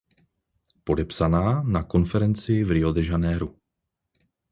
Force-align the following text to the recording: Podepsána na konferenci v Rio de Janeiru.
Podepsána 0.87 1.45
na 1.75 1.81
konferenci 1.93 2.53
v 2.63 2.69
Rio 2.75 2.89
de 2.95 3.03
Janeiru. 3.09 3.49